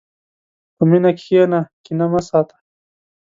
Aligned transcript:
په 0.75 0.83
مینه 0.89 1.11
کښېنه، 1.17 1.59
کینه 1.83 2.05
مه 2.11 2.21
ساته. 2.27 2.57